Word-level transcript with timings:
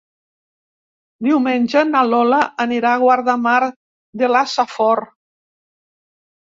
Diumenge 1.27 1.83
na 1.91 2.03
Lola 2.13 2.41
anirà 2.67 2.95
a 2.95 3.03
Guardamar 3.05 3.61
de 4.25 4.35
la 4.35 4.43
Safor. 4.59 5.09